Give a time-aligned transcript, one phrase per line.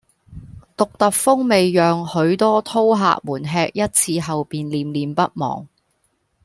[0.75, 3.71] 獨特風味讓許多饕客們吃
[4.15, 5.67] 一次後便念念不忘